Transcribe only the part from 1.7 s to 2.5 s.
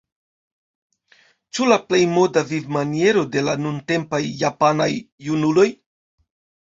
la plej moda